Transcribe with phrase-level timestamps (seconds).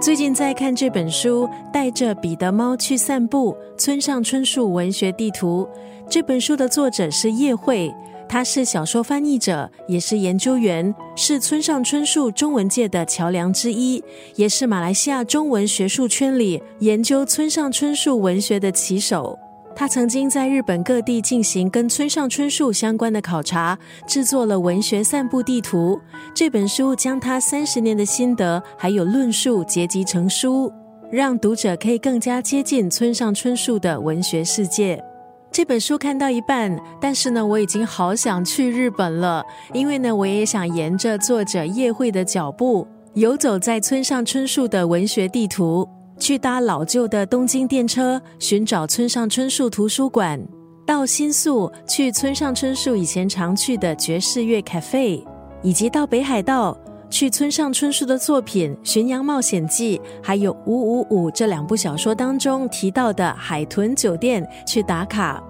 [0.00, 5.68] 最近在看这本书《带着彼得猫去散步》，村上春树文学地图。
[6.08, 7.94] 这本书的作者是叶慧，
[8.26, 14.02] 他是小说翻译者，也是研究员，是村上春树中文界的桥梁之一，
[14.36, 19.38] 也是马来西亚中文学术圈里研究村上春树文学的旗手。
[19.74, 25.98] 他曾经在日本各地进行跟村上春树相关的考察，制作了文学散步地图。
[26.34, 30.70] 这本书将他三十年的心得还有论述结集成书，
[31.10, 35.02] 让读者可以更加接近村上春树的文学世界。
[35.50, 45.88] 这本书看到一半，但是呢，我已经好想去日本了，因为呢，我也想沿着作者叶惠的脚步，游走在村上春树的文学地图。
[46.20, 50.38] 去搭老旧的东京电车，寻找村上春树图书馆；
[50.86, 55.24] 到新宿去村上春树以前常去的爵士乐 cafe，
[55.62, 65.42] 以及到北海道去村上春树的作品《巡洋冒险记》还有《五五五》这两部小说当中提到的海豚酒店去打卡。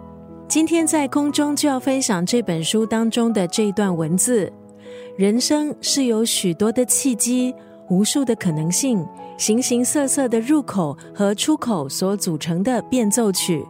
[0.46, 4.52] 今天在空中就要分享这本书当中的这一段文字：
[5.16, 7.55] 人生是有许多的契机，
[7.91, 9.06] 无数的可能性。
[9.36, 13.64] 形形色色的入口和出口所组成的变奏曲，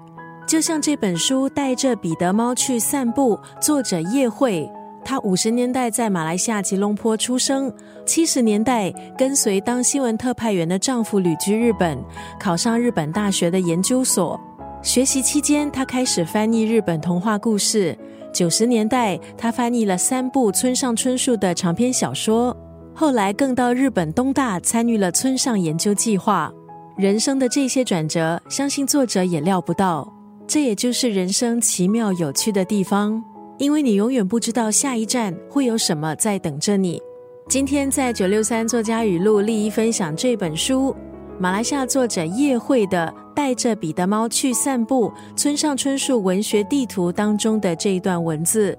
[0.47, 3.39] 就像这本书带着彼得猫去散步。
[3.61, 4.69] 作者叶慧，
[5.05, 7.73] 她五十年代在马来西亚吉隆坡出生，
[8.05, 11.97] 七十年代跟随当新闻特派员的丈夫旅居日本，
[12.41, 14.39] 考上日本大学的研究所。
[14.83, 17.97] 学习期间，她开始翻译日本童话故事。
[18.33, 22.57] 九十年代，她翻译了三部村上春树的长篇小说。
[23.01, 26.53] 后来更到日本东大参与了村上研究计划。
[26.99, 30.07] 人生的这些转折，相信作者也料不到。
[30.47, 33.25] 这也就是人生奇妙有趣的地方，
[33.57, 37.01] 因为你永远不知道下一站会有什么在等着你。
[37.49, 40.95] 今天在九六三作家语录立一分享这本书，
[41.39, 48.77] 马来西亚作者叶慧的《带着彼得猫去散步：村上春树文学地图》当中的这一段文字。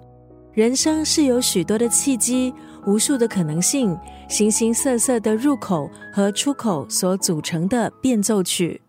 [0.53, 2.53] 人生是有许多的契机。
[2.85, 3.97] 无数的可能性，
[4.27, 8.81] 形形色色的入口和出口所组成的变奏曲。